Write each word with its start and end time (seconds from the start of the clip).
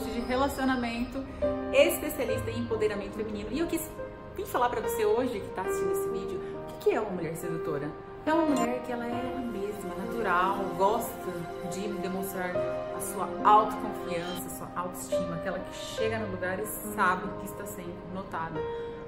coach 0.00 0.10
de 0.10 0.20
relacionamento, 0.20 1.24
especialista 1.72 2.50
em 2.50 2.60
empoderamento 2.60 3.12
feminino. 3.12 3.48
E 3.52 3.58
eu 3.58 3.66
quis 3.66 3.88
vir 4.36 4.46
falar 4.46 4.68
para 4.70 4.80
você 4.80 5.04
hoje 5.04 5.40
que 5.40 5.46
está 5.46 5.62
assistindo 5.62 5.92
esse 5.92 6.08
vídeo, 6.08 6.40
o 6.68 6.78
que 6.78 6.92
é 6.92 7.00
uma 7.00 7.10
mulher 7.10 7.36
sedutora? 7.36 7.90
É 8.26 8.32
uma 8.32 8.44
mulher 8.44 8.82
que 8.82 8.92
ela 8.92 9.06
é 9.06 9.10
ela 9.10 9.40
mesma, 9.40 9.94
natural, 9.94 10.56
gosta 10.76 11.32
de 11.72 11.88
demonstrar 11.88 12.54
a 12.96 13.00
sua 13.00 13.28
autoconfiança, 13.44 14.46
a 14.46 14.50
sua 14.50 14.68
autoestima, 14.76 15.36
aquela 15.36 15.58
que 15.58 15.74
chega 15.74 16.18
no 16.18 16.30
lugar 16.32 16.58
e 16.58 16.66
sabe 16.66 17.28
que 17.38 17.46
está 17.46 17.64
sendo 17.64 17.94
notada. 18.14 18.60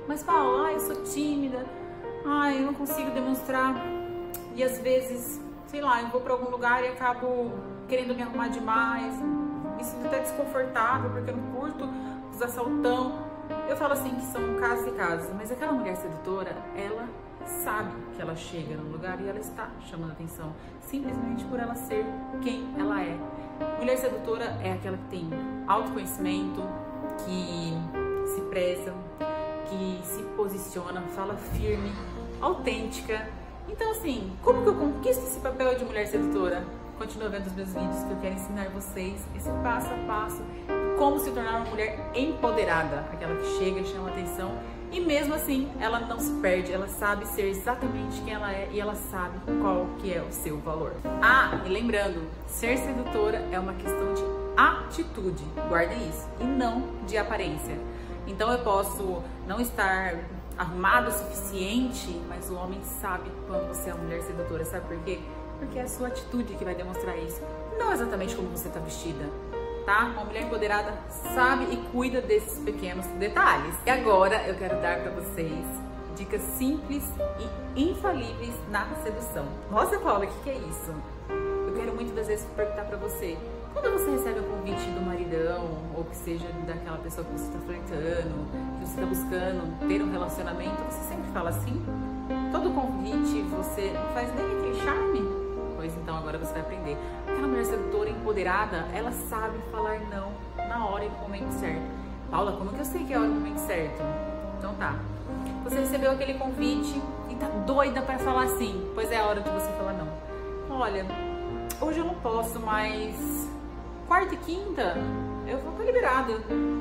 Mas 0.08 0.22
fala, 0.22 0.66
ah, 0.66 0.72
eu 0.72 0.80
sou 0.80 1.02
tímida, 1.04 1.64
ah, 2.26 2.52
eu 2.54 2.62
não 2.62 2.74
consigo 2.74 3.10
demonstrar. 3.10 3.74
E 4.54 4.64
às 4.64 4.78
vezes, 4.78 5.40
sei 5.66 5.82
lá, 5.82 6.00
eu 6.00 6.08
vou 6.08 6.20
para 6.20 6.32
algum 6.32 6.50
lugar 6.50 6.82
e 6.82 6.88
acabo 6.88 7.52
querendo 7.88 8.14
me 8.14 8.22
arrumar 8.22 8.48
demais, 8.48 9.14
me 9.82 9.84
sinto 9.84 10.06
até 10.06 10.20
desconfortável 10.20 11.10
porque 11.10 11.30
eu 11.30 11.36
não 11.36 11.52
curto 11.52 11.88
usar 12.32 12.48
saltão. 12.48 13.18
Eu 13.68 13.76
falo 13.76 13.94
assim 13.94 14.14
que 14.14 14.22
são 14.22 14.54
casos 14.60 14.86
e 14.86 14.92
casos, 14.92 15.28
mas 15.34 15.50
aquela 15.50 15.72
mulher 15.72 15.96
sedutora, 15.96 16.54
ela 16.76 17.08
sabe 17.44 17.90
que 18.14 18.22
ela 18.22 18.36
chega 18.36 18.76
no 18.76 18.92
lugar 18.92 19.20
e 19.20 19.28
ela 19.28 19.40
está 19.40 19.68
chamando 19.80 20.12
atenção, 20.12 20.52
simplesmente 20.80 21.44
por 21.46 21.58
ela 21.58 21.74
ser 21.74 22.06
quem 22.40 22.72
ela 22.78 23.02
é. 23.02 23.18
Mulher 23.78 23.96
sedutora 23.96 24.56
é 24.62 24.72
aquela 24.72 24.96
que 24.96 25.08
tem 25.08 25.28
autoconhecimento, 25.66 26.62
que 27.24 27.72
se 28.32 28.40
preza, 28.42 28.94
que 29.68 30.00
se 30.04 30.22
posiciona, 30.36 31.02
fala 31.08 31.34
firme, 31.34 31.92
autêntica. 32.40 33.28
Então, 33.68 33.90
assim, 33.90 34.32
como 34.42 34.62
que 34.62 34.68
eu 34.68 34.74
conquisto 34.76 35.24
esse 35.24 35.40
papel 35.40 35.76
de 35.76 35.84
mulher 35.84 36.06
sedutora? 36.06 36.64
Continua 36.98 37.28
vendo 37.28 37.46
os 37.46 37.52
meus 37.52 37.72
vídeos 37.72 38.04
que 38.04 38.10
eu 38.10 38.16
quero 38.20 38.34
ensinar 38.34 38.68
vocês 38.70 39.20
esse 39.34 39.50
passo 39.62 39.88
a 39.88 40.06
passo, 40.06 40.42
como 40.98 41.18
se 41.18 41.30
tornar 41.30 41.56
uma 41.56 41.70
mulher 41.70 42.10
empoderada, 42.14 43.00
aquela 43.12 43.34
que 43.36 43.46
chega 43.58 43.80
e 43.80 43.86
chama 43.86 44.10
atenção 44.10 44.52
e 44.92 45.00
mesmo 45.00 45.32
assim, 45.32 45.72
ela 45.80 46.00
não 46.00 46.20
se 46.20 46.30
perde, 46.42 46.70
ela 46.70 46.86
sabe 46.86 47.26
ser 47.26 47.48
exatamente 47.48 48.20
quem 48.20 48.34
ela 48.34 48.52
é 48.52 48.68
e 48.70 48.78
ela 48.78 48.94
sabe 48.94 49.38
qual 49.62 49.86
que 49.98 50.12
é 50.12 50.20
o 50.20 50.30
seu 50.30 50.58
valor. 50.58 50.92
Ah, 51.22 51.62
e 51.64 51.68
lembrando, 51.70 52.28
ser 52.46 52.76
sedutora 52.76 53.38
é 53.50 53.58
uma 53.58 53.72
questão 53.72 54.12
de 54.12 54.22
atitude, 54.54 55.42
guardem 55.66 55.96
isso, 56.10 56.28
e 56.38 56.44
não 56.44 56.82
de 57.06 57.16
aparência. 57.16 57.74
Então 58.26 58.52
eu 58.52 58.58
posso 58.58 59.22
não 59.46 59.62
estar 59.62 60.14
arrumada 60.58 61.08
o 61.08 61.12
suficiente, 61.12 62.20
mas 62.28 62.50
o 62.50 62.54
homem 62.54 62.78
sabe 62.82 63.30
quando 63.46 63.68
você 63.68 63.88
é 63.88 63.94
uma 63.94 64.04
mulher 64.04 64.20
sedutora, 64.20 64.62
sabe 64.66 64.86
por 64.86 64.98
quê? 65.04 65.18
Porque 65.62 65.78
é 65.78 65.82
a 65.82 65.88
sua 65.88 66.08
atitude 66.08 66.54
que 66.54 66.64
vai 66.64 66.74
demonstrar 66.74 67.16
isso, 67.16 67.40
não 67.78 67.92
exatamente 67.92 68.34
como 68.34 68.48
você 68.48 68.66
está 68.68 68.80
vestida 68.80 69.24
tá? 69.84 70.10
Uma 70.14 70.24
mulher 70.24 70.44
empoderada 70.44 70.94
sabe 71.34 71.72
e 71.72 71.76
cuida 71.90 72.20
desses 72.20 72.58
pequenos 72.60 73.06
detalhes. 73.18 73.74
E 73.86 73.90
agora 73.90 74.46
eu 74.46 74.54
quero 74.54 74.80
dar 74.80 75.00
para 75.00 75.10
vocês 75.10 75.64
dicas 76.16 76.42
simples 76.42 77.02
e 77.74 77.90
infalíveis 77.90 78.54
na 78.70 78.86
sedução. 79.02 79.46
Nossa, 79.70 79.98
Paula, 79.98 80.24
o 80.24 80.28
que, 80.28 80.42
que 80.44 80.50
é 80.50 80.58
isso? 80.58 80.94
Eu 81.66 81.74
quero 81.74 81.94
muitas 81.94 82.14
das 82.14 82.26
vezes 82.26 82.46
perguntar 82.54 82.84
para 82.84 82.98
você, 82.98 83.36
quando 83.72 83.90
você 83.92 84.10
recebe 84.10 84.40
o 84.40 84.42
convite 84.42 84.90
do 84.90 85.00
maridão, 85.00 85.66
ou 85.96 86.04
que 86.04 86.16
seja 86.16 86.46
daquela 86.66 86.98
pessoa 86.98 87.26
que 87.26 87.32
você 87.32 87.46
está 87.46 87.58
flertando, 87.60 88.46
que 88.78 88.86
você 88.86 89.00
está 89.00 89.06
buscando 89.06 89.88
ter 89.88 90.02
um 90.02 90.12
relacionamento, 90.12 90.82
você 90.90 91.08
sempre 91.08 91.30
fala 91.32 91.48
assim? 91.48 91.82
Todo 92.52 92.70
convite 92.74 93.42
você 93.50 93.90
não 93.92 94.12
faz 94.12 94.28
nem 94.34 94.44
aquele 94.44 94.84
charme? 94.84 95.41
Então 95.90 96.16
agora 96.16 96.38
você 96.38 96.52
vai 96.52 96.62
aprender. 96.62 96.96
Aquela 97.26 97.48
mulher 97.48 97.64
sedutora, 97.64 98.10
empoderada, 98.10 98.86
ela 98.94 99.10
sabe 99.12 99.58
falar 99.70 99.98
não 100.10 100.32
na 100.68 100.86
hora 100.86 101.04
e 101.04 101.08
no 101.08 101.18
momento 101.18 101.50
certo. 101.52 101.82
Paula, 102.30 102.52
como 102.52 102.70
que 102.70 102.78
eu 102.78 102.84
sei 102.84 103.04
que 103.04 103.12
é 103.12 103.16
a 103.16 103.20
hora 103.20 103.28
e 103.28 103.32
o 103.32 103.34
momento 103.34 103.58
certo? 103.58 104.02
Então 104.58 104.74
tá. 104.74 104.94
Você 105.64 105.80
recebeu 105.80 106.12
aquele 106.12 106.34
convite 106.34 107.00
e 107.28 107.34
tá 107.34 107.48
doida 107.66 108.02
para 108.02 108.18
falar 108.18 108.48
sim. 108.48 108.90
Pois 108.94 109.10
é 109.10 109.18
a 109.18 109.24
hora 109.24 109.40
de 109.40 109.50
você 109.50 109.70
falar 109.72 109.92
não. 109.92 110.08
Olha, 110.70 111.04
hoje 111.80 111.98
eu 111.98 112.04
não 112.04 112.14
posso, 112.14 112.58
mas 112.60 113.48
quarta 114.06 114.34
e 114.34 114.38
quinta 114.38 114.96
eu 115.46 115.58
vou 115.58 115.72
estar 115.72 115.84
liberada. 115.84 116.32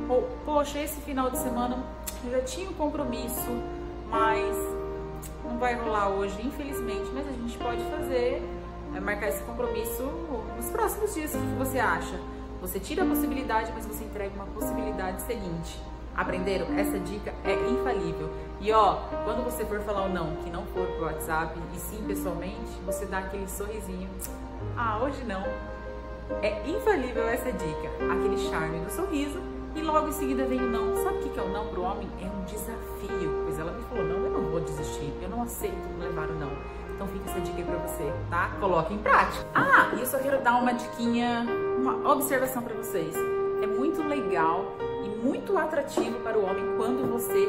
Ou, 0.07 0.29
poxa, 0.45 0.79
esse 0.79 1.01
final 1.01 1.29
de 1.29 1.37
semana 1.37 1.77
eu 2.23 2.31
já 2.31 2.41
tinha 2.41 2.69
um 2.69 2.73
compromisso, 2.73 3.49
mas 4.09 4.55
não 5.43 5.57
vai 5.57 5.75
rolar 5.75 6.09
hoje, 6.09 6.35
infelizmente, 6.45 7.09
mas 7.13 7.27
a 7.27 7.31
gente 7.31 7.57
pode 7.57 7.83
fazer 7.85 8.41
é 8.95 8.99
marcar 8.99 9.29
esse 9.29 9.43
compromisso 9.43 10.03
nos 10.55 10.69
próximos 10.69 11.13
dias. 11.13 11.33
O 11.33 11.37
que 11.37 11.55
você 11.57 11.79
acha? 11.79 12.19
Você 12.61 12.79
tira 12.79 13.03
a 13.03 13.05
possibilidade, 13.05 13.71
mas 13.73 13.85
você 13.85 14.03
entrega 14.03 14.33
uma 14.35 14.45
possibilidade 14.45 15.21
seguinte. 15.23 15.79
Aprenderam? 16.15 16.67
Essa 16.77 16.99
dica 16.99 17.33
é 17.43 17.53
infalível. 17.69 18.29
E 18.59 18.71
ó, 18.71 18.97
quando 19.23 19.43
você 19.43 19.65
for 19.65 19.79
falar 19.81 20.05
o 20.05 20.09
não, 20.09 20.35
que 20.37 20.49
não 20.49 20.65
for 20.67 20.85
pro 20.87 21.05
WhatsApp 21.05 21.57
e 21.73 21.79
sim 21.79 22.03
pessoalmente, 22.05 22.71
você 22.85 23.05
dá 23.05 23.19
aquele 23.19 23.47
sorrisinho. 23.47 24.09
Ah, 24.77 24.99
hoje 25.01 25.23
não. 25.23 25.43
É 26.41 26.67
infalível 26.67 27.27
essa 27.27 27.51
dica. 27.51 27.89
Aquele 28.11 28.37
charme 28.49 28.79
do 28.79 28.91
sorriso 28.91 29.39
e 29.75 29.81
logo 29.81 30.07
em 30.07 30.11
seguida 30.11 30.45
vem 30.45 30.59
o 30.59 30.67
não. 30.67 30.95
Sabe 31.03 31.17
o 31.17 31.29
que 31.29 31.39
é 31.39 31.43
o 31.43 31.49
não 31.49 31.67
pro 31.67 31.81
homem? 31.83 32.07
É 32.21 32.25
um 32.25 32.43
desafio. 32.45 33.43
Pois 33.43 33.59
ela 33.59 33.71
me 33.71 33.81
falou, 33.83 34.03
não, 34.03 34.25
eu 34.25 34.31
não 34.31 34.51
vou 34.51 34.59
desistir. 34.59 35.13
Eu 35.21 35.29
não 35.29 35.43
aceito 35.43 35.75
levar 35.99 36.29
o 36.29 36.33
não. 36.33 36.51
Então 36.95 37.07
fica 37.07 37.29
essa 37.31 37.39
dica 37.41 37.57
aí 37.57 37.63
pra 37.63 37.77
você, 37.77 38.13
tá? 38.29 38.51
Coloque 38.59 38.93
em 38.93 38.99
prática. 38.99 39.45
Ah, 39.55 39.91
e 39.95 39.99
eu 39.99 40.05
só 40.05 40.19
quero 40.19 40.41
dar 40.41 40.55
uma 40.55 40.73
diquinha, 40.73 41.45
uma 41.79 42.11
observação 42.11 42.61
para 42.61 42.75
vocês. 42.75 43.15
É 43.61 43.67
muito 43.67 44.03
legal 44.03 44.75
e 45.03 45.09
muito 45.25 45.57
atrativo 45.57 46.19
para 46.19 46.37
o 46.37 46.45
homem 46.45 46.75
quando 46.77 47.11
você 47.11 47.47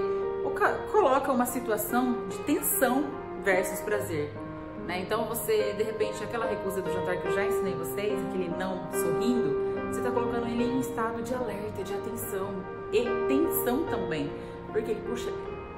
coloca 0.91 1.33
uma 1.33 1.47
situação 1.47 2.29
de 2.29 2.39
tensão 2.39 3.05
versus 3.43 3.81
prazer. 3.81 4.31
Né? 4.87 5.01
Então 5.01 5.25
você, 5.27 5.73
de 5.75 5.83
repente, 5.83 6.23
aquela 6.23 6.47
recusa 6.47 6.83
do 6.83 6.93
jantar 6.93 7.17
que 7.21 7.27
eu 7.27 7.33
já 7.33 7.45
ensinei 7.45 7.75
vocês, 7.75 8.21
aquele 8.27 8.49
não 8.49 8.91
sorrindo, 8.93 9.91
você 9.91 9.99
está 10.01 10.11
colocando 10.11 10.47
ele 10.47 10.65
em 10.65 10.81
estado 10.81 11.23
de 11.23 11.35
alerta, 11.35 11.83
de 11.83 11.95
atenção 11.95 12.51
e 12.93 13.05
tensão 13.29 13.85
também. 13.85 14.31
Porque, 14.73 14.95
puxa, 14.95 15.31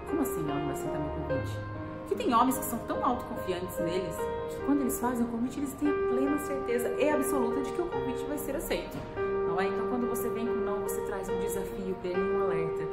como 0.09 0.22
assim 0.22 0.42
não 0.42 0.65
vai 0.66 0.72
aceitar 0.72 0.98
meu 0.98 1.10
convite? 1.10 1.75
que 2.09 2.15
tem 2.15 2.34
homens 2.34 2.59
que 2.59 2.65
são 2.65 2.78
tão 2.81 3.04
autoconfiantes 3.04 3.78
neles 3.78 4.15
que 4.48 4.56
quando 4.66 4.82
eles 4.82 4.98
fazem 5.00 5.25
o 5.25 5.28
convite, 5.28 5.59
eles 5.59 5.72
têm 5.75 5.88
a 5.88 5.92
plena 5.92 6.38
certeza 6.38 6.88
e 6.98 7.09
absoluta 7.09 7.62
de 7.62 7.72
que 7.72 7.81
o 7.81 7.86
convite 7.86 8.25
vai 8.25 8.38
ser 8.38 8.56
aceito. 8.56 8.97
Não 9.16 9.60
é? 9.60 9.66
Então, 9.66 9.88
quando 9.88 10.09
você 10.09 10.28
vem 10.28 10.47
com 10.47 10.54
não, 10.54 10.81
você 10.81 11.00
traz 11.03 11.28
um 11.28 11.38
desafio 11.38 11.94
para 12.00 12.10
ele, 12.10 12.21
um 12.21 12.42
alerta. 12.44 12.84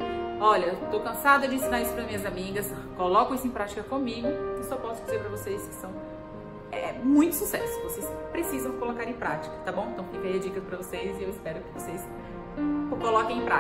Olha, 0.44 0.76
tô 0.90 1.00
cansada 1.00 1.48
de 1.48 1.54
ensinar 1.54 1.82
isso 1.82 1.94
para 1.94 2.04
minhas 2.04 2.26
amigas, 2.26 2.74
coloco 2.98 3.36
isso 3.36 3.46
em 3.46 3.52
prática 3.52 3.84
comigo 3.84 4.28
e 4.60 4.64
só 4.64 4.76
posso 4.76 5.00
dizer 5.04 5.20
para 5.20 5.30
vocês 5.30 5.68
que 5.68 5.76
são 5.76 5.92
é 6.72 6.94
muito 6.94 7.36
sucesso. 7.36 7.80
Vocês 7.84 8.10
precisam 8.32 8.72
colocar 8.80 9.04
em 9.04 9.14
prática, 9.14 9.54
tá 9.64 9.72
bom? 9.72 9.90
Então 9.94 10.04
fica 10.06 10.28
aí 10.28 10.38
a 10.38 10.40
dica 10.40 10.60
para 10.60 10.78
vocês 10.78 11.20
e 11.20 11.24
eu 11.24 11.30
espero 11.30 11.60
que 11.60 11.80
vocês 11.80 12.04
coloquem 12.90 13.38
em 13.38 13.46
prática. 13.46 13.52